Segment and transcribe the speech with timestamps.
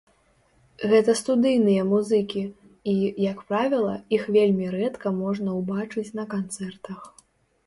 [0.93, 2.95] Гэта студыйныя музыкі і,
[3.27, 6.99] як правіла, іх вельмі рэдка можна ўбачыць на канцэртах.